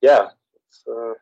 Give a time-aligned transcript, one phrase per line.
[0.00, 0.28] yeah,
[0.90, 1.14] uh,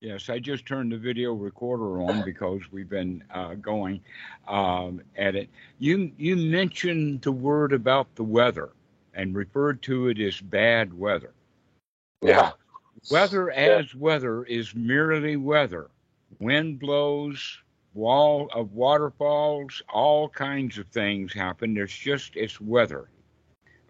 [0.00, 4.00] Yes, I just turned the video recorder on because we've been uh, going
[4.46, 5.48] um, at it.
[5.78, 8.70] You you mentioned the word about the weather
[9.14, 11.32] and referred to it as bad weather.
[12.22, 12.52] yeah,
[13.10, 15.88] Weather as weather is merely weather.
[16.38, 17.58] Wind blows,
[17.94, 21.74] wall of waterfalls, all kinds of things happen.
[21.74, 23.08] There's just it's weather.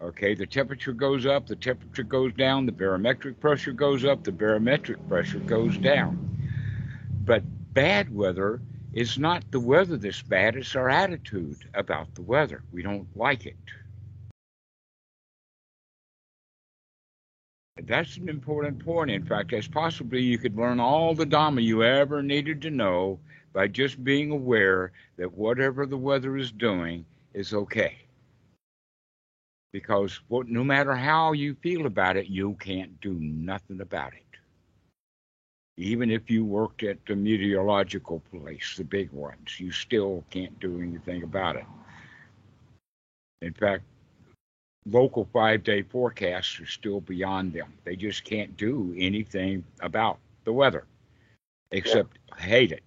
[0.01, 4.31] Okay, the temperature goes up, the temperature goes down, the barometric pressure goes up, the
[4.31, 6.17] barometric pressure goes down.
[7.25, 8.61] But bad weather
[8.93, 12.63] is not the weather that's bad, it's our attitude about the weather.
[12.71, 13.57] We don't like it.
[17.83, 19.11] That's an important point.
[19.11, 23.19] In fact, as possibly you could learn all the Dhamma you ever needed to know
[23.51, 27.97] by just being aware that whatever the weather is doing is okay.
[29.71, 34.23] Because what, no matter how you feel about it, you can't do nothing about it.
[35.77, 40.81] Even if you worked at the meteorological place, the big ones, you still can't do
[40.81, 41.65] anything about it.
[43.41, 43.83] In fact,
[44.85, 47.73] local five day forecasts are still beyond them.
[47.85, 50.85] They just can't do anything about the weather
[51.71, 52.83] except hate it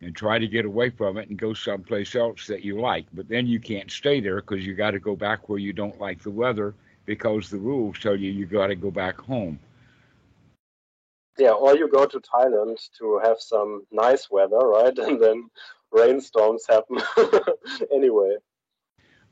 [0.00, 3.06] and try to get away from it and go someplace else that you like.
[3.12, 5.98] But then you can't stay there because you got to go back where you don't
[6.00, 6.74] like the weather
[7.06, 9.58] because the rules tell you you got to go back home.
[11.38, 11.50] yeah.
[11.52, 14.96] Or you go to Thailand to have some nice weather, right?
[14.98, 15.50] And then
[15.92, 16.98] rainstorms happen
[17.92, 18.36] anyway.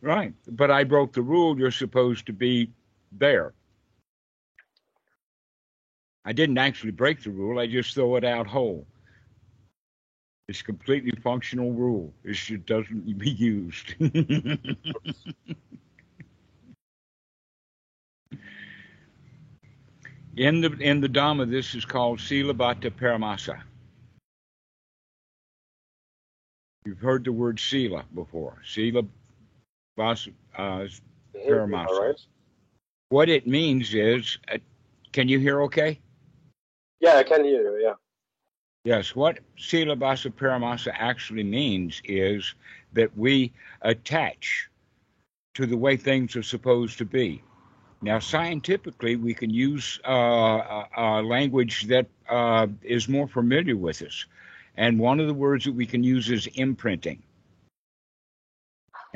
[0.01, 0.35] Right.
[0.49, 1.59] But I broke the rule.
[1.59, 2.71] You're supposed to be
[3.13, 3.55] there.
[6.25, 7.59] I didn't actually break the rule.
[7.59, 8.87] I just throw it out whole.
[10.49, 12.13] It's a completely functional rule.
[12.23, 13.95] It just doesn't be used.
[20.37, 23.61] in the in the Dhamma, this is called Silabata Paramasa.
[26.85, 28.63] You've heard the word Sila before.
[28.65, 29.03] Sila
[29.97, 30.87] Vas- uh,
[31.35, 32.01] Paramasa.
[32.01, 32.27] Right.
[33.09, 34.59] What it means is, uh,
[35.11, 35.99] can you hear okay?
[37.01, 37.83] Yeah, I can hear you.
[37.83, 37.95] Yeah.
[38.87, 42.55] Yes, what Silabasa Paramasa actually means is
[42.93, 43.53] that we
[43.83, 44.69] attach
[45.55, 47.43] to the way things are supposed to be.
[48.01, 54.03] Now, scientifically, we can use uh, uh, uh, language that uh, is more familiar with
[54.03, 54.25] us.
[54.77, 57.21] And one of the words that we can use is imprinting.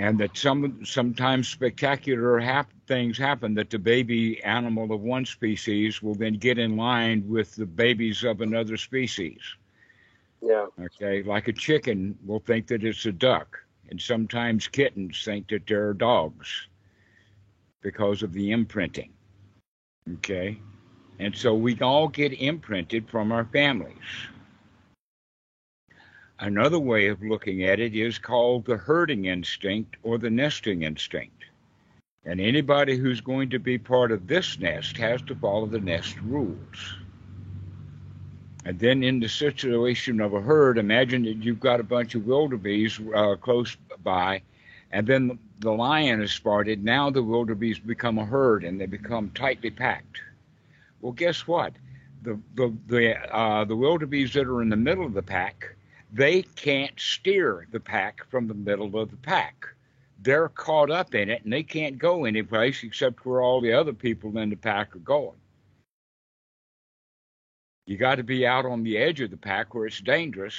[0.01, 6.03] And that some sometimes spectacular hap- things happen that the baby animal of one species
[6.03, 9.43] will then get in line with the babies of another species.
[10.41, 10.69] Yeah.
[10.83, 13.59] Okay, like a chicken will think that it's a duck,
[13.91, 16.69] and sometimes kittens think that they're dogs
[17.83, 19.13] because of the imprinting.
[20.15, 20.59] Okay,
[21.19, 24.09] and so we all get imprinted from our families.
[26.43, 31.45] Another way of looking at it is called the herding instinct or the nesting instinct.
[32.25, 36.17] And anybody who's going to be part of this nest has to follow the nest
[36.23, 36.95] rules.
[38.65, 42.27] And then in the situation of a herd, imagine that you've got a bunch of
[42.27, 44.41] wildebeest uh, close by,
[44.93, 46.83] and then the lion is spotted.
[46.83, 50.23] Now the wildebeest become a herd, and they become tightly packed.
[51.03, 51.75] Well, guess what?
[52.23, 55.77] The the the uh, the wildebeest that are in the middle of the pack,
[56.13, 59.67] they can't steer the pack from the middle of the pack.
[60.23, 63.93] They're caught up in it, and they can't go anyplace except where all the other
[63.93, 65.37] people in the pack are going.
[67.87, 70.55] You got to be out on the edge of the pack where it's dangerous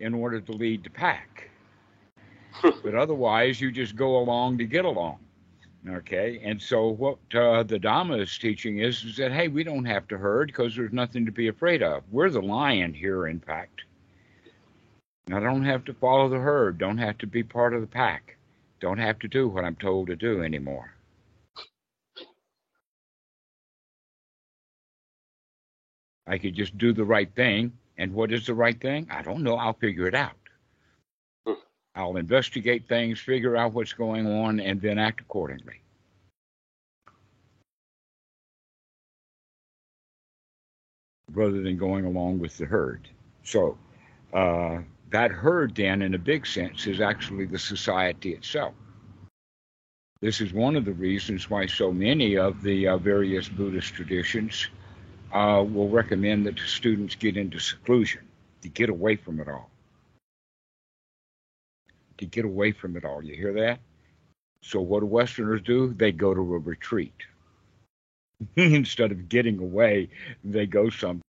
[0.00, 1.50] in order to lead the pack.
[2.62, 5.18] but otherwise, you just go along to get along.
[5.86, 9.84] Okay, and so what uh, the Dhamma is teaching is, is that hey, we don't
[9.84, 12.02] have to herd because there's nothing to be afraid of.
[12.10, 13.82] We're the lion here, in fact.
[15.32, 16.78] I don't have to follow the herd.
[16.78, 18.36] Don't have to be part of the pack.
[18.80, 20.94] Don't have to do what I'm told to do anymore.
[26.26, 27.72] I could just do the right thing.
[27.96, 29.06] And what is the right thing?
[29.10, 29.56] I don't know.
[29.56, 30.36] I'll figure it out.
[31.46, 31.54] Hmm.
[31.94, 35.80] I'll investigate things, figure out what's going on, and then act accordingly.
[41.32, 43.08] Rather than going along with the herd.
[43.44, 43.78] So,
[44.32, 44.78] uh,
[45.14, 48.74] that herd, then, in a big sense, is actually the society itself.
[50.20, 54.66] This is one of the reasons why so many of the uh, various Buddhist traditions
[55.32, 58.22] uh, will recommend that students get into seclusion
[58.62, 59.70] to get away from it all.
[62.18, 63.22] To get away from it all.
[63.22, 63.78] You hear that?
[64.62, 65.94] So, what do Westerners do?
[65.94, 67.14] They go to a retreat.
[68.56, 70.08] Instead of getting away,
[70.42, 71.20] they go some.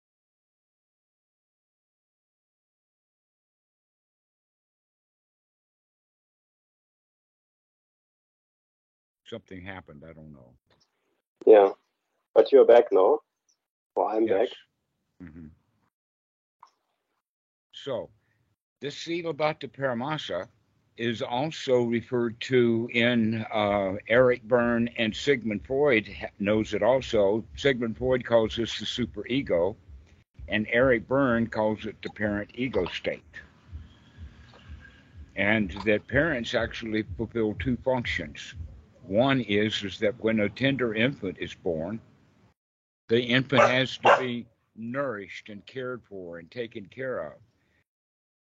[9.26, 10.04] Something happened.
[10.08, 10.54] I don't know.
[11.46, 11.72] Yeah,
[12.34, 13.20] but you're back now.
[13.96, 14.50] Well, I'm Yes.
[14.50, 14.50] back.
[15.22, 15.48] hmm
[17.74, 18.10] So,
[18.80, 20.48] this Silabata Paramasa
[20.98, 27.44] is also referred to in uh, Eric Berne and Sigmund Freud knows it also.
[27.56, 29.76] Sigmund Freud calls this the superego,
[30.48, 33.24] and Eric Berne calls it the parent ego state.
[35.36, 38.54] And that parents actually fulfill two functions.
[39.08, 42.00] One is is that when a tender infant is born,
[43.08, 47.34] the infant has to be nourished and cared for and taken care of.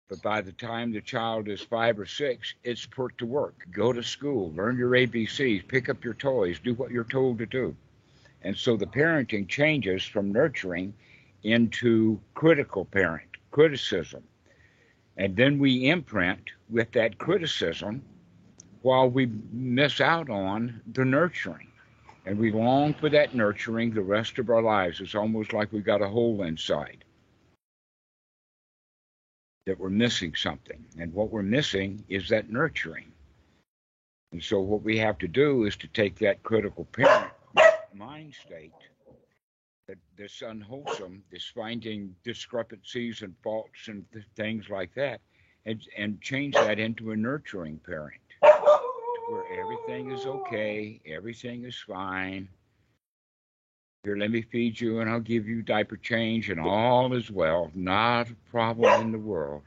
[0.09, 3.55] But by the time the child is five or six, it's put to work.
[3.71, 7.47] Go to school, learn your ABCs, pick up your toys, do what you're told to
[7.47, 7.75] do.
[8.43, 10.93] And so the parenting changes from nurturing
[11.43, 14.25] into critical parent, criticism.
[15.17, 18.03] And then we imprint with that criticism
[18.83, 21.69] while we miss out on the nurturing.
[22.27, 25.01] And we long for that nurturing the rest of our lives.
[25.01, 27.05] It's almost like we've got a hole inside
[29.67, 30.85] that we're missing something.
[30.99, 33.13] And what we're missing is that nurturing.
[34.33, 37.33] And so, what we have to do is to take that critical parent
[37.95, 38.73] mind state,
[39.89, 45.21] that this unwholesome, this finding discrepancies and faults and th- things like that,
[45.67, 48.21] and, and change that into a nurturing parent
[49.31, 52.49] where everything is okay, everything is fine.
[54.03, 57.71] Here, let me feed you and I'll give you diaper change and all is well.
[57.75, 59.63] Not a problem in the world.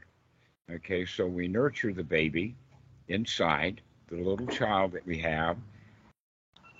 [0.70, 2.54] Okay, so we nurture the baby
[3.08, 5.56] inside, the little child that we have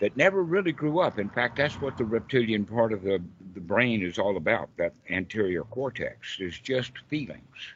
[0.00, 1.18] that never really grew up.
[1.18, 3.22] In fact, that's what the reptilian part of the,
[3.54, 7.74] the brain is all about, that anterior cortex, is just feelings.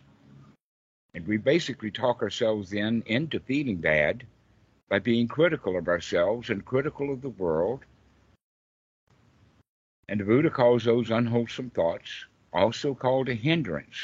[1.14, 4.26] And we basically talk ourselves in into feeling bad
[4.88, 7.80] by being critical of ourselves and critical of the world.
[10.08, 13.98] And the Buddha calls those unwholesome thoughts also called a hindrance.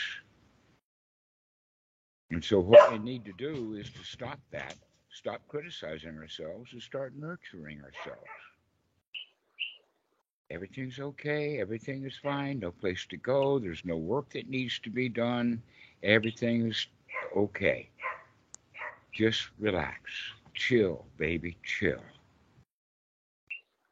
[2.30, 4.74] And so, what we need to do is to stop that,
[5.10, 8.28] stop criticizing ourselves, and start nurturing ourselves.
[10.50, 14.90] Everything's okay, everything is fine, no place to go, there's no work that needs to
[14.90, 15.62] be done,
[16.02, 16.86] everything's
[17.34, 17.88] okay.
[19.12, 20.00] Just relax
[20.54, 22.00] chill, baby, chill.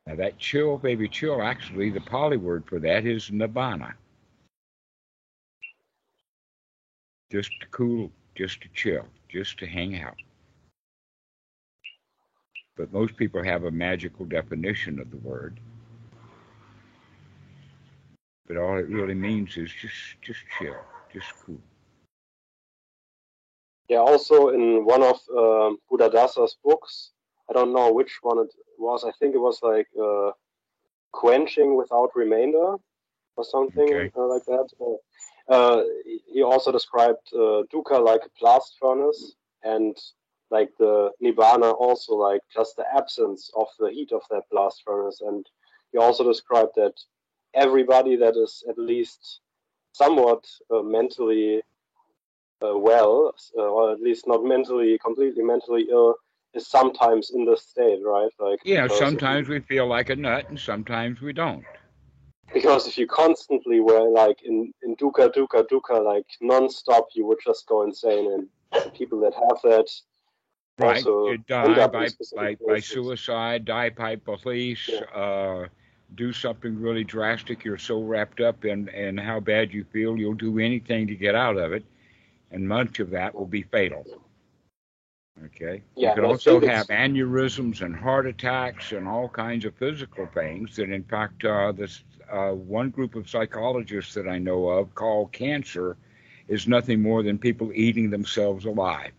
[0.07, 3.95] Now, that chill, baby, chill, actually, the Pali word for that is nibbana.
[7.31, 10.17] Just to cool, just to chill, just to hang out.
[12.77, 15.61] But most people have a magical definition of the word.
[18.47, 20.77] But all it really means is just, just chill,
[21.13, 21.61] just cool.
[23.89, 27.13] Yeah, also in one of uh, Buddhadasa's books,
[27.51, 29.05] I don't know which one it was.
[29.05, 30.31] I think it was like uh,
[31.13, 32.77] quenching without remainder
[33.37, 34.11] or something Okay.
[34.17, 34.69] uh, like that.
[34.81, 35.83] Uh, uh,
[36.33, 39.35] he also described uh, dukkha like a blast furnace
[39.65, 39.97] and
[40.51, 45.21] like the nibbana also like just the absence of the heat of that blast furnace.
[45.21, 45.45] And
[45.93, 46.95] he also described that
[47.55, 49.41] everybody that is at least
[49.93, 51.63] somewhat uh, mentally
[52.71, 56.15] well, uh, or at least not mentally, completely mentally ill,
[56.55, 58.31] is sometimes in this state, right?
[58.39, 61.65] Like Yeah, sometimes we feel like a nut and sometimes we don't.
[62.53, 67.39] because if you constantly were like in in dukkha, dukkha, dukkha, like non-stop, you would
[67.45, 68.27] just go insane.
[68.33, 68.49] And
[68.95, 69.89] people that have that
[70.79, 71.09] Right.
[71.25, 75.05] You die by, by, by suicide, die by police, Yeah.
[75.15, 75.69] uh,
[76.15, 77.65] do something really drastic.
[77.65, 81.35] You're so wrapped up in, in how bad you feel, you'll do anything to get
[81.35, 81.85] out of it.
[82.53, 84.07] And much of that will be fatal.
[85.47, 85.83] Okay.
[85.97, 90.27] Yeah, you can and also have aneurysms and heart attacks and all kinds of physical
[90.27, 94.95] things that, in fact, uh, this uh, one group of psychologists that I know of
[94.95, 95.97] call cancer
[96.49, 99.13] is nothing more than people eating themselves alive.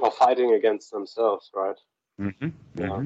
[0.00, 1.76] or fighting against themselves, right?
[2.20, 2.48] Mm-hmm.
[2.76, 3.02] Yeah.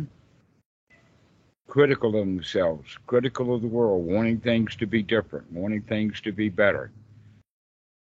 [1.69, 6.33] Critical of themselves, critical of the world, wanting things to be different, wanting things to
[6.33, 6.91] be better.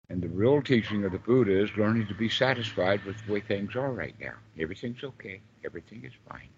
[0.10, 3.42] And the real teaching of the Buddha is learning to be satisfied with the way
[3.42, 4.34] things are right now.
[4.60, 5.42] Everything's okay.
[5.64, 6.50] Everything is fine.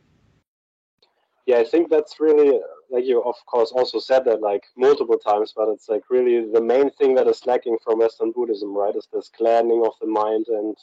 [1.47, 5.53] Yeah, I think that's really like you of course also said that like multiple times,
[5.55, 8.95] but it's like really the main thing that is lacking from Western Buddhism, right?
[8.95, 10.77] Is this cleansing of the mind and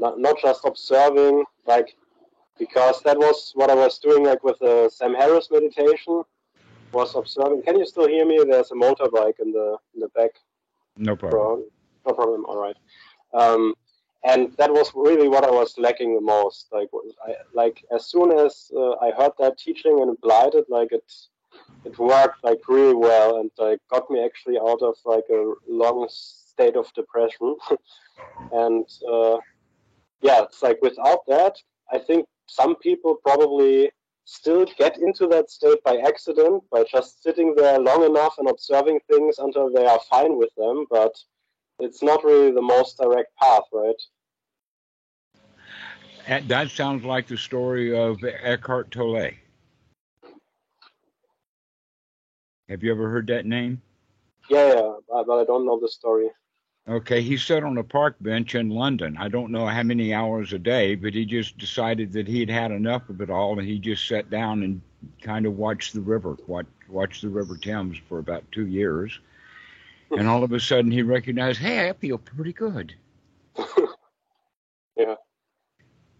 [0.00, 1.94] not not just observing like
[2.60, 6.22] because that was what I was doing like with the Sam Harris meditation
[6.92, 7.62] was observing.
[7.62, 8.38] Can you still hear me?
[8.48, 10.32] There's a motorbike in the in the back.
[10.96, 11.64] No problem.
[12.06, 12.44] No problem.
[12.44, 12.76] All right.
[13.32, 13.74] Um,
[14.22, 16.68] and that was really what I was lacking the most.
[16.70, 16.90] Like,
[17.26, 21.10] I, like as soon as uh, I heard that teaching and applied it, like it,
[21.86, 26.06] it worked like really well, and like got me actually out of like a long
[26.10, 27.56] state of depression.
[28.52, 29.38] and uh,
[30.20, 31.56] yeah, it's like without that,
[31.90, 33.90] I think some people probably
[34.24, 38.98] still get into that state by accident by just sitting there long enough and observing
[39.08, 41.14] things until they are fine with them, but
[41.78, 44.02] it's not really the most direct path, right?
[46.48, 49.30] That sounds like the story of Eckhart Tolle.
[52.68, 53.80] Have you ever heard that name?
[54.48, 56.30] Yeah, yeah, but I don't know the story.
[56.90, 59.16] Okay, he sat on a park bench in London.
[59.16, 62.72] I don't know how many hours a day, but he just decided that he'd had
[62.72, 64.80] enough of it all, and he just sat down and
[65.22, 69.20] kind of watched the river, watch, watched the River Thames for about two years.
[70.10, 72.92] And all of a sudden, he recognized, hey, I feel pretty good.
[74.96, 75.14] yeah.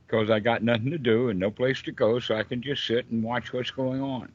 [0.06, 2.86] Because I got nothing to do and no place to go, so I can just
[2.86, 4.30] sit and watch what's going on.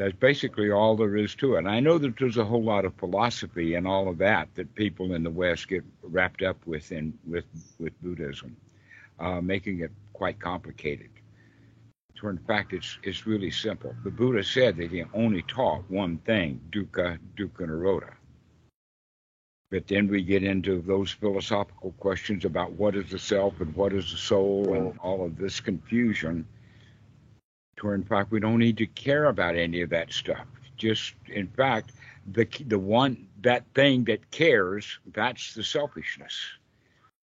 [0.00, 1.58] That's basically all there is to it.
[1.58, 4.74] And I know that there's a whole lot of philosophy and all of that that
[4.74, 7.44] people in the West get wrapped up with in with
[7.78, 8.56] with Buddhism,
[9.18, 11.10] uh, making it quite complicated.
[12.18, 13.94] So in fact, it's it's really simple.
[14.02, 18.14] The Buddha said that he only taught one thing: dukkha, dukkha nirodha.
[19.70, 23.92] But then we get into those philosophical questions about what is the self and what
[23.92, 26.46] is the soul and all of this confusion
[27.82, 30.46] where in fact we don't need to care about any of that stuff.
[30.76, 31.92] Just in fact,
[32.32, 36.34] the the one that thing that cares, that's the selfishness.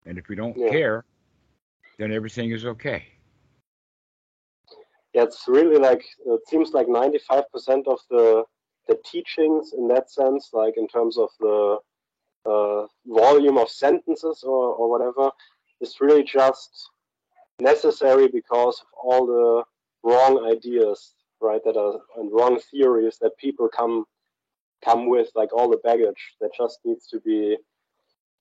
[0.05, 0.69] And if we don't yeah.
[0.69, 1.05] care,
[1.98, 3.05] then everything is okay.
[5.13, 8.43] Yeah, it's really like it seems like 95% of the
[8.88, 11.77] the teachings in that sense, like in terms of the
[12.45, 15.29] uh, volume of sentences or, or whatever,
[15.79, 16.89] is really just
[17.60, 19.63] necessary because of all the
[20.03, 21.62] wrong ideas, right?
[21.65, 24.05] That are and wrong theories that people come
[24.84, 27.58] come with, like all the baggage that just needs to be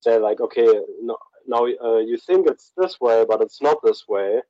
[0.00, 0.66] say, like, okay,
[1.02, 4.40] no, now uh, you think it's this way, but it's not this way.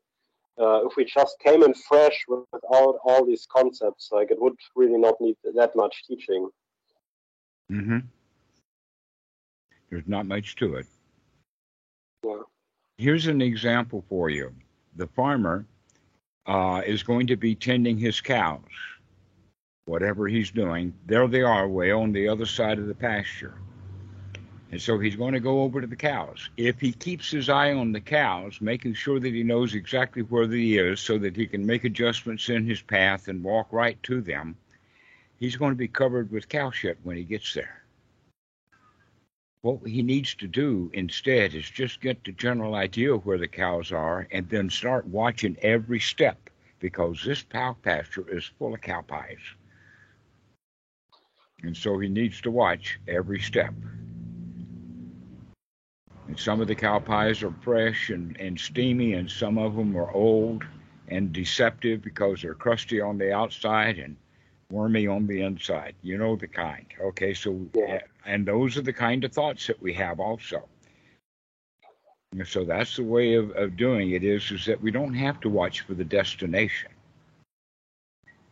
[0.59, 4.99] Uh, if we just came in fresh without all these concepts, like it would really
[4.99, 6.49] not need that much teaching.
[7.71, 7.99] Mm-hmm.
[9.89, 10.87] There's not much to it.
[12.25, 12.43] Yeah.
[12.99, 14.53] Here's an example for you.
[14.97, 15.65] The farmer
[16.47, 18.61] uh, is going to be tending his cows,
[19.85, 20.95] whatever he's doing.
[21.07, 23.55] There they are, way on the other side of the pasture.
[24.73, 26.49] And so he's going to go over to the cows.
[26.57, 30.47] If he keeps his eye on the cows, making sure that he knows exactly where
[30.47, 34.21] he is so that he can make adjustments in his path and walk right to
[34.21, 34.57] them,
[35.39, 37.80] he's going to be covered with cow shit when he gets there.
[39.63, 43.49] What he needs to do instead is just get the general idea of where the
[43.49, 46.49] cows are and then start watching every step
[46.79, 49.39] because this cow pasture is full of cow pies.
[51.63, 53.75] And so he needs to watch every step.
[56.27, 59.95] And some of the cow pies are fresh and, and steamy, and some of them
[59.95, 60.65] are old
[61.09, 64.17] and deceptive because they're crusty on the outside and
[64.71, 65.95] wormy on the inside.
[66.03, 66.87] You know the kind.
[67.01, 68.01] Okay, so yeah.
[68.27, 70.69] and those are the kind of thoughts that we have also.
[72.33, 75.41] And so that's the way of, of doing it is is that we don't have
[75.41, 76.91] to watch for the destination.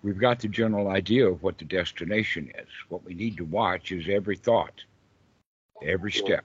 [0.03, 2.69] We've got the general idea of what the destination is.
[2.89, 4.85] What we need to watch is every thought,
[5.83, 6.45] every step.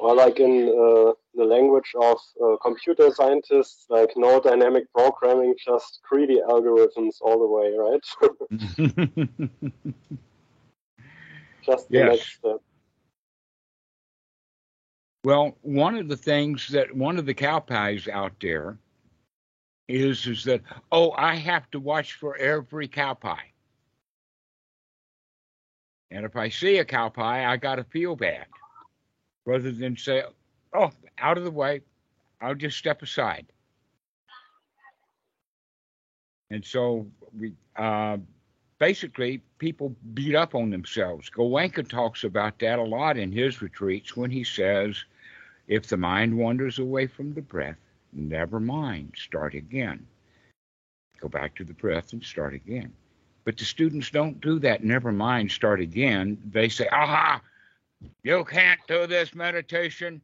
[0.00, 6.00] Or like in uh, the language of uh, computer scientists, like no dynamic programming, just
[6.08, 8.04] greedy algorithms all the way, right?
[11.64, 12.08] just the yes.
[12.08, 12.60] next step.
[15.24, 18.78] Well, one of the things that one of the cow pies out there
[19.88, 20.60] is is that
[20.92, 23.52] oh, I have to watch for every cow pie.
[26.10, 28.46] And if I see a cow pie, I got to feel bad
[29.48, 30.22] rather than say,
[30.74, 31.80] oh, out of the way,
[32.42, 33.46] I'll just step aside.
[36.50, 38.18] And so we uh,
[38.78, 41.30] basically people beat up on themselves.
[41.30, 45.02] Goenka talks about that a lot in his retreats when he says,
[45.66, 47.78] if the mind wanders away from the breath,
[48.12, 50.06] never mind, start again.
[51.20, 52.92] Go back to the breath and start again.
[53.44, 56.36] But the students don't do that, never mind, start again.
[56.52, 57.40] They say, aha,
[58.22, 60.20] You can't do this meditation.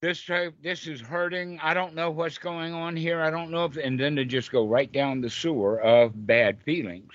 [0.00, 1.58] This type, this is hurting.
[1.60, 3.20] I don't know what's going on here.
[3.20, 6.62] I don't know if, and then they just go right down the sewer of bad
[6.62, 7.12] feelings.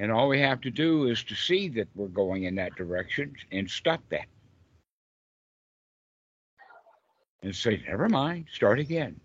[0.00, 3.34] And all we have to do is to see that we're going in that direction
[3.52, 4.26] and stop that.
[7.42, 9.20] And say, never mind, start again.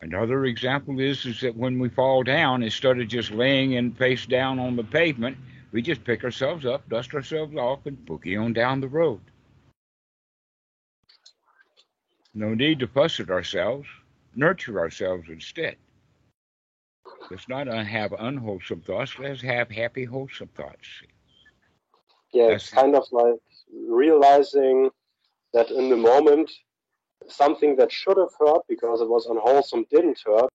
[0.00, 4.26] Another example is is that when we fall down, instead of just laying in face
[4.26, 5.36] down on the pavement,
[5.72, 9.20] we just pick ourselves up, dust ourselves off, and boogie on down the road.
[12.34, 13.88] No need to fuss at ourselves.
[14.34, 15.76] Nurture ourselves instead.
[17.30, 19.18] Let's not have unwholesome thoughts.
[19.18, 20.86] Let's have happy, wholesome thoughts.
[22.32, 23.40] Yeah, it's kind of like
[23.88, 24.90] realizing
[25.54, 26.50] that in the moment,
[27.28, 30.50] something that should have hurt because it was unwholesome didn't hurt.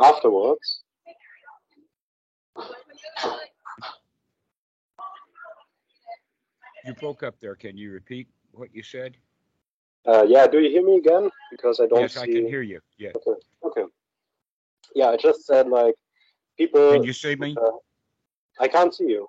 [0.00, 0.82] Afterwards,
[6.84, 7.54] you broke up there.
[7.54, 9.16] Can you repeat what you said?
[10.06, 11.30] Uh, yeah, do you hear me again?
[11.50, 12.20] Because I don't yes, see...
[12.20, 12.80] I can hear you.
[12.96, 13.10] Yeah.
[13.16, 13.40] Okay.
[13.64, 13.84] Okay.
[14.94, 15.94] Yeah, I just said like
[16.56, 16.92] people.
[16.92, 17.56] Can you see me?
[17.60, 17.70] Uh,
[18.60, 19.28] I can't see you.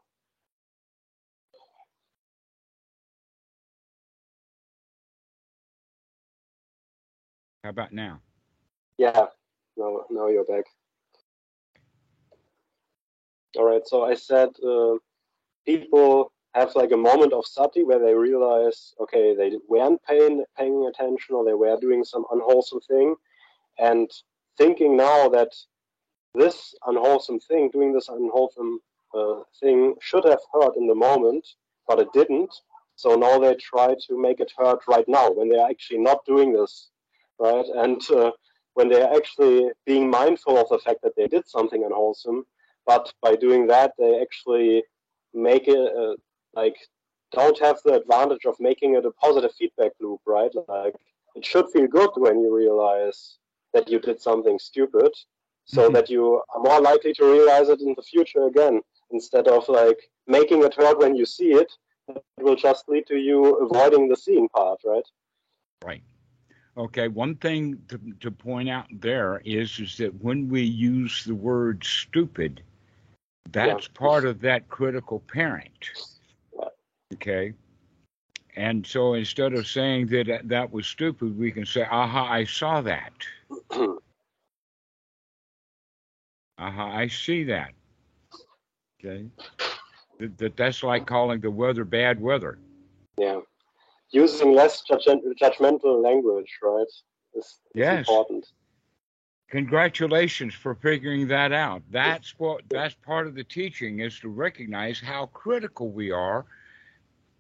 [7.64, 8.22] How about now?
[8.98, 9.26] Yeah.
[9.76, 10.66] No, now you're back.
[13.58, 13.86] All right.
[13.86, 14.96] So I said uh,
[15.66, 20.86] people have like a moment of sati where they realize, okay, they weren't paying paying
[20.88, 23.16] attention or they were doing some unwholesome thing,
[23.78, 24.10] and
[24.58, 25.52] thinking now that
[26.34, 28.80] this unwholesome thing, doing this unwholesome
[29.14, 31.48] uh, thing, should have hurt in the moment,
[31.88, 32.54] but it didn't.
[32.96, 36.26] So now they try to make it hurt right now when they are actually not
[36.26, 36.90] doing this,
[37.40, 37.66] right?
[37.76, 38.32] And uh,
[38.74, 42.46] when they are actually being mindful of the fact that they did something unwholesome,
[42.88, 44.84] but by doing that, they actually
[45.34, 46.16] make it uh,
[46.56, 46.78] like
[47.32, 50.52] don't have the advantage of making it a positive feedback loop, right?
[50.68, 50.96] Like
[51.36, 53.38] it should feel good when you realize
[53.74, 55.12] that you did something stupid,
[55.66, 55.94] so mm-hmm.
[55.94, 58.82] that you are more likely to realize it in the future again,
[59.12, 61.72] instead of like making it hurt when you see it.
[62.10, 65.04] It will just lead to you avoiding the seeing part, right?
[65.84, 66.04] Right.
[66.78, 67.10] Okay.
[67.10, 71.84] One thing to, to point out there is is that when we use the word
[71.84, 72.64] stupid,
[73.52, 74.00] that's yeah.
[74.00, 75.92] part of that critical parent.
[77.14, 77.54] Okay.
[78.56, 82.44] And so instead of saying that uh, that was stupid, we can say, aha, I
[82.44, 83.14] saw that.
[86.58, 87.74] aha, I see that.
[89.00, 89.28] Okay.
[90.20, 92.58] That, that, that's like calling the weather bad weather.
[93.18, 93.42] Yeah.
[94.12, 96.86] Using less judgmental language, right?
[97.36, 98.00] Is, yes.
[98.00, 98.48] important.
[99.50, 101.82] Congratulations for figuring that out.
[101.90, 106.46] That's what that's part of the teaching is to recognize how critical we are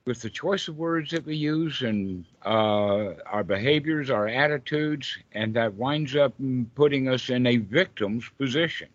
[0.06, 5.54] with the choice of words that we use and uh, our behaviors, our attitudes, and
[5.54, 6.34] that winds up
[6.76, 8.88] putting us in a victim's position.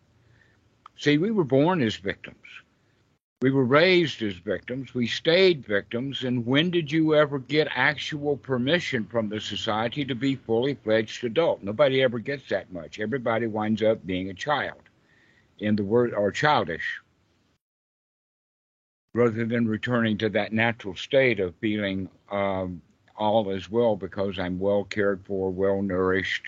[0.97, 2.39] See, we were born as victims.
[3.43, 4.95] We were raised as victims.
[4.95, 6.23] We stayed victims.
[6.23, 11.25] And when did you ever get actual permission from the society to be fully fledged
[11.25, 11.61] adult?
[11.61, 13.01] Nobody ever gets that much.
[13.01, 14.79] Everybody winds up being a child
[15.59, 17.01] in the word or childish
[19.13, 22.81] rather than returning to that natural state of feeling um,
[23.17, 26.45] all is well because I'm well cared for, well nourished.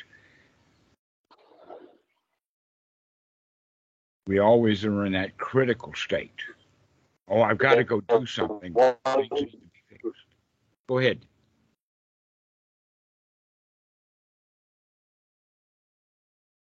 [4.28, 6.30] We always are in that critical state.
[7.28, 8.72] Oh, I've got to go do something.
[8.72, 8.98] Go
[10.98, 11.24] ahead.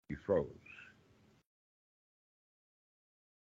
[0.09, 0.47] You froze.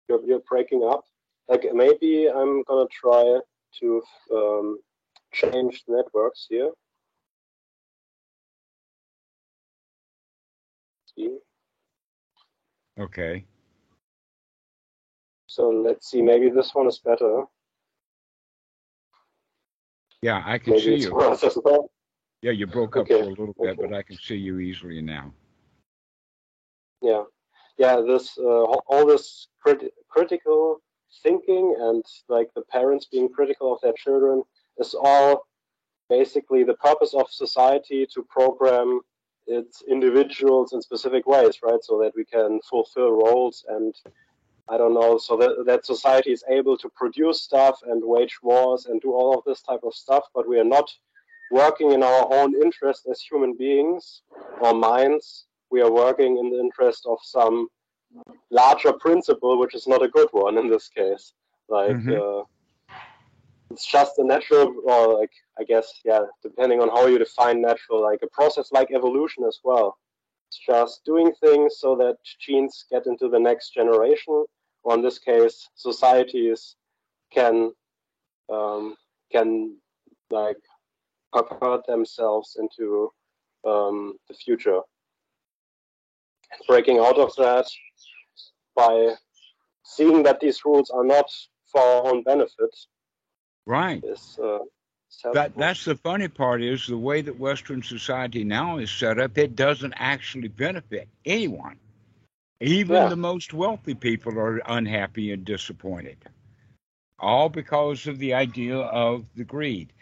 [0.08, 1.04] You're, you're breaking up
[1.48, 3.40] like maybe I'm gonna try
[3.80, 4.78] to um,
[5.32, 6.70] change networks here.
[11.14, 11.38] See.
[12.98, 13.44] Okay.
[15.56, 16.20] So let's see.
[16.20, 17.44] Maybe this one is better.
[20.20, 21.14] Yeah, I can maybe see you.
[21.14, 21.90] Well.
[22.42, 23.20] Yeah, you broke up okay.
[23.20, 23.88] for a little bit, okay.
[23.88, 25.32] but I can see you easily now.
[27.00, 27.22] Yeah,
[27.78, 28.02] yeah.
[28.06, 30.82] This uh, all this crit- critical
[31.22, 34.42] thinking and like the parents being critical of their children
[34.76, 35.46] is all
[36.10, 39.00] basically the purpose of society to program
[39.46, 41.82] its individuals in specific ways, right?
[41.82, 43.94] So that we can fulfill roles and
[44.68, 48.86] I don't know, so that, that society is able to produce stuff and wage wars
[48.86, 50.90] and do all of this type of stuff, but we are not
[51.52, 54.22] working in our own interest as human beings
[54.60, 55.46] or minds.
[55.70, 57.68] We are working in the interest of some
[58.50, 61.32] larger principle, which is not a good one in this case.
[61.68, 62.40] Like Mhm.
[62.40, 62.44] uh,
[63.70, 68.02] it's just a natural, or like I guess, yeah, depending on how you define natural,
[68.02, 69.98] like a process like evolution as well.
[70.48, 74.44] It's just doing things so that genes get into the next generation,
[74.86, 76.76] or in this case, societies
[77.32, 77.72] can
[78.52, 78.94] um,
[79.32, 79.76] can
[80.30, 80.58] like
[81.32, 83.10] pervert themselves into
[83.66, 84.80] um, the future.
[86.68, 87.66] Breaking out of that
[88.76, 89.14] by
[89.84, 91.28] seeing that these rules are not
[91.72, 92.70] for our own benefit
[93.66, 94.04] Right.
[94.04, 94.58] is uh,
[95.32, 99.36] That that's the funny part is the way that Western society now is set up.
[99.36, 101.76] It doesn't actually benefit anyone.
[102.60, 103.08] Even Yeah.
[103.08, 106.16] the most wealthy people are unhappy and disappointed,
[107.18, 109.92] all because of the idea of the greed.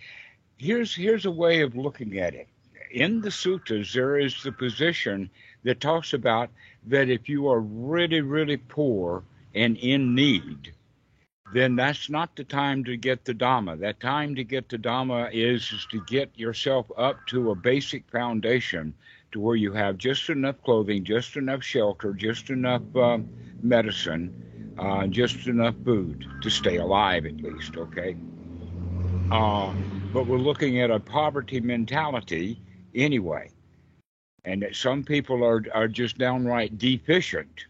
[0.56, 2.48] Here's here's a way of looking at it.
[2.90, 5.30] In the suttas, there is the position
[5.64, 6.50] that talks about
[6.86, 10.72] that if you are really really poor and in need,
[11.52, 13.78] then that's not the time to get the Dhamma.
[13.78, 18.08] That time to get the Dhamma is, is to get yourself up to a basic
[18.10, 18.94] foundation
[19.35, 23.29] to where you have just enough clothing, just enough shelter, just enough um,
[23.62, 28.16] medicine, uh, just enough food to stay alive at least, okay?
[29.33, 29.75] Uh,
[30.12, 32.61] but we're looking at a poverty mentality
[32.94, 33.51] anyway.
[34.44, 37.66] And that some people are, are just downright deficient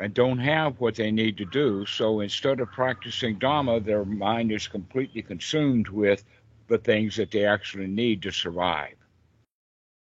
[0.00, 1.86] and don't have what they need to do.
[1.86, 6.24] So instead of practicing Dhamma, their mind is completely consumed with
[6.68, 8.96] the things that they actually need to survive.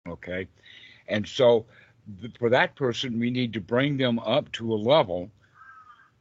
[0.09, 0.49] Okay?
[1.09, 1.67] And so
[2.39, 5.31] for that person, we need to bring them up to a level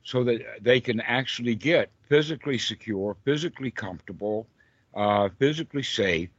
[0.04, 4.48] so that they can actually get physically secure, physically comfortable,
[4.94, 6.30] uh, physically safe.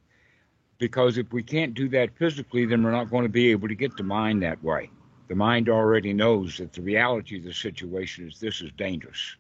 [0.79, 3.75] Because if we can't do that physically, then we're not going to be able to
[3.75, 4.91] get the mind that way
[5.29, 9.37] the mind already knows that the reality of the situation is this is dangerous.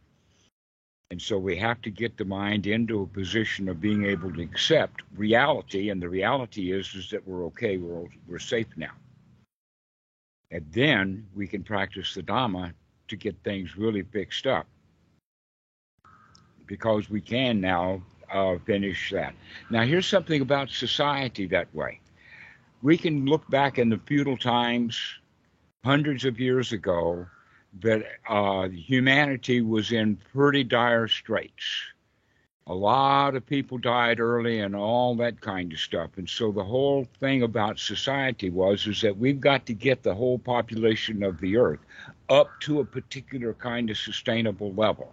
[1.15, 4.43] And so we have to get the mind into a position of being able to
[4.43, 5.91] accept reality.
[5.91, 8.91] And the reality is, is that we're okay, we're, we're safe now.
[10.51, 12.73] And then we can practice the Dhamma
[13.07, 14.67] to get things really fixed up.
[16.67, 19.37] Because we can now uh, finish that.
[19.71, 22.01] Now, here's something about society that way.
[22.83, 25.01] We can look back in the feudal times,
[25.85, 27.29] hundreds of years ago
[27.81, 31.65] that uh, humanity was in pretty dire straits.
[32.67, 36.11] A lot of people died early and all that kind of stuff.
[36.17, 40.15] And so the whole thing about society was is that we've got to get the
[40.15, 41.81] whole population of the earth
[42.31, 45.13] up to a particular kind of sustainable level.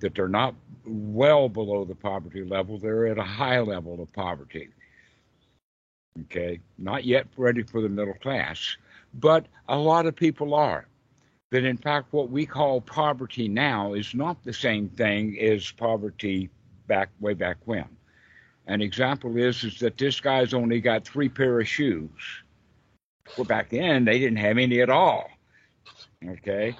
[0.00, 4.70] That they're not well below the poverty level, they're at a high level of poverty.
[6.22, 8.76] Okay, not yet ready for the middle class
[9.14, 10.86] but a lot of people are.
[11.50, 16.50] That in fact, what we call poverty now is not the same thing as poverty
[16.86, 17.88] back way back when.
[18.66, 22.10] An example is is that this guy's only got three pair of shoes.
[23.36, 25.30] Well, back then they didn't have any at all.
[26.26, 26.76] Okay,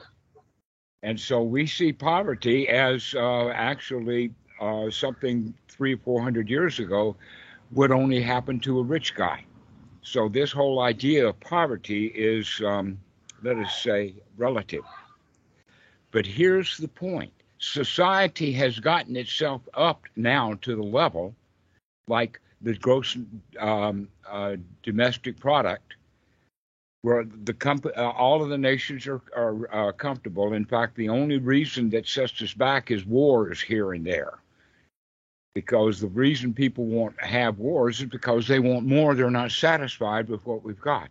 [1.03, 6.79] and so we see poverty as uh, actually uh, something three or four hundred years
[6.79, 7.17] ago
[7.71, 9.45] would only happen to a rich guy.
[10.03, 12.99] So this whole idea of poverty is, um,
[13.43, 14.85] let us say, relative.
[16.11, 21.35] But here's the point: society has gotten itself up now to the level,
[22.07, 23.17] like the gross
[23.59, 25.95] um, uh, domestic product,
[27.03, 30.53] where the comp- uh, all of the nations are, are uh, comfortable.
[30.55, 34.39] In fact, the only reason that sets us back is wars here and there
[35.59, 39.17] because the reason people won't have wars is because they want more.
[39.17, 41.09] They're not satisfied with what we've got.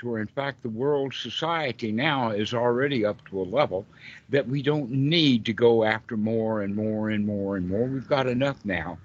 [0.00, 3.84] To where, in fact, the world society now is already up to a level
[4.30, 7.84] that we don't need to go after more and more and more and more.
[7.84, 8.96] We've got enough now.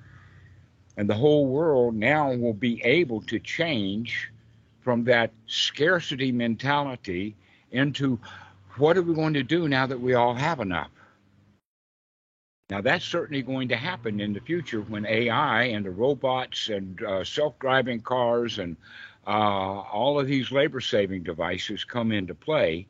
[0.96, 4.32] And the whole world now will be able to change
[4.80, 7.36] from that scarcity mentality
[7.72, 8.18] into
[8.78, 10.92] what are we going to do now that we all have enough?
[12.70, 17.04] Now, that's certainly going to happen in the future when AI and the robots and
[17.04, 18.78] uh, self driving cars and
[19.28, 22.88] uh, all of these labor saving devices come into play.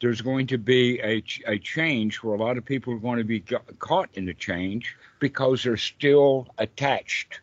[0.00, 3.24] There's going to be a, a change where a lot of people are going to
[3.24, 3.40] be
[3.78, 7.40] caught in the change because they're still attached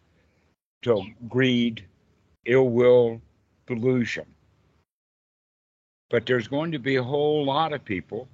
[0.83, 1.83] to greed,
[2.45, 3.21] ill will,
[3.65, 4.25] delusion.
[6.09, 8.29] But there's going to be a whole lot of people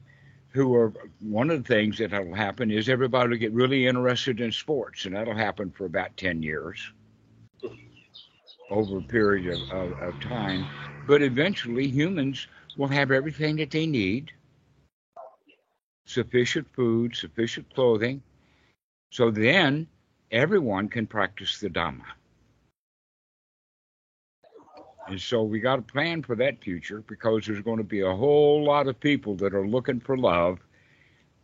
[0.50, 4.42] who are one of the things that will happen is everybody will get really interested
[4.42, 6.92] in sports, and that'll happen for about 10 years
[8.72, 10.66] over a period of, of, of time.
[11.08, 14.32] But eventually, humans will have everything that they need
[16.06, 18.22] sufficient food, sufficient clothing.
[19.12, 19.88] So then
[20.32, 22.04] everyone can practice the Dhamma.
[25.08, 28.16] And so we got to plan for that future because there's going to be a
[28.16, 30.60] whole lot of people that are looking for love.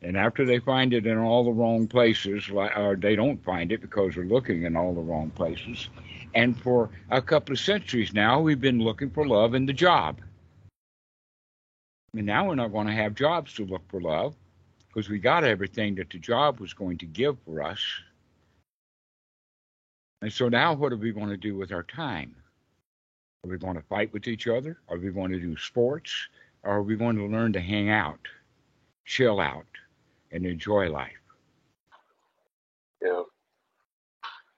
[0.01, 3.81] And after they find it in all the wrong places, or they don't find it
[3.81, 5.89] because they're looking in all the wrong places.
[6.35, 10.21] And for a couple of centuries now, we've been looking for love in the job.
[12.15, 14.35] And now we're not going to have jobs to look for love
[14.87, 17.81] because we got everything that the job was going to give for us.
[20.21, 22.35] And so now what are we going to do with our time?
[23.43, 24.79] Are we going to fight with each other?
[24.89, 26.27] Are we going to do sports?
[26.63, 28.19] Or are we going to learn to hang out,
[29.05, 29.65] chill out,
[30.31, 31.21] and enjoy life?
[33.01, 33.23] Yeah.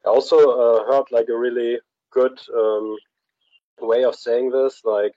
[0.05, 1.79] I also uh, heard like a really
[2.12, 2.95] good um,
[3.82, 5.13] way of saying this, like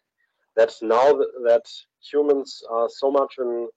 [0.56, 1.64] that now that
[2.00, 3.68] humans are so much in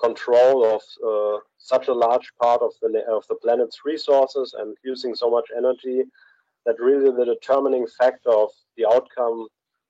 [0.00, 5.14] control of uh, such a large part of the of the planet's resources and using
[5.14, 6.02] so much energy
[6.66, 9.46] that really the determining factor of the outcome,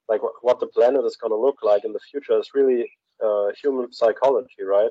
[0.08, 2.90] like what the planet is going to look like in the future, is really
[3.24, 4.90] uh, human psychology, right?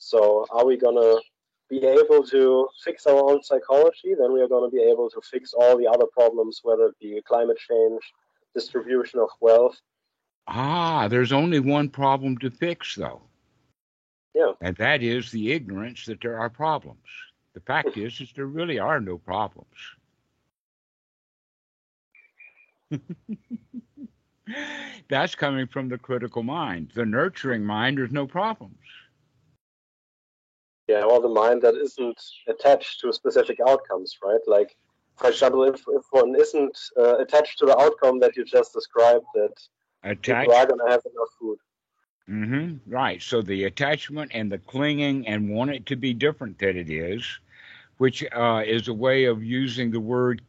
[0.00, 1.20] So, are we going to
[1.68, 4.14] be able to fix our own psychology?
[4.18, 6.98] Then we are going to be able to fix all the other problems, whether it
[6.98, 8.00] be climate change,
[8.54, 9.78] distribution of wealth.
[10.48, 13.20] Ah, there's only one problem to fix, though.
[14.34, 14.52] Yeah.
[14.62, 16.98] And that is the ignorance that there are problems.
[17.52, 19.68] The fact is, is there really are no problems.
[25.10, 26.92] That's coming from the critical mind.
[26.94, 28.78] The nurturing mind, there's no problems.
[30.90, 34.44] Yeah, or the mind that isn't attached to specific outcomes, right?
[34.48, 34.70] Like,
[35.20, 39.26] for example, if, if one isn't uh, attached to the outcome that you just described,
[39.34, 39.54] that
[40.02, 40.40] Attached.
[40.40, 41.58] people are going to have enough food.
[42.28, 42.92] Mm-hmm.
[42.92, 43.22] Right.
[43.22, 47.24] So the attachment and the clinging and want it to be different than it is,
[47.98, 50.42] which uh, is a way of using the word